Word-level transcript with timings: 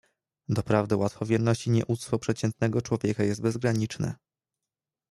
"Doprawdy 0.49 0.95
łatwowierność 0.95 1.67
i 1.67 1.69
nieuctwo 1.69 2.19
przeciętnego 2.19 2.81
człowieka 2.81 3.23
jest 3.23 3.41
bezgraniczne." 3.41 4.15